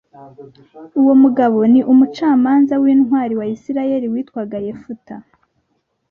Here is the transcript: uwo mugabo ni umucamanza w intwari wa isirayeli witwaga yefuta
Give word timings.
uwo 0.99 1.13
mugabo 1.21 1.57
ni 1.71 1.81
umucamanza 1.91 2.73
w 2.83 2.85
intwari 2.93 3.33
wa 3.39 3.45
isirayeli 3.55 4.07
witwaga 4.13 4.57
yefuta 4.65 5.13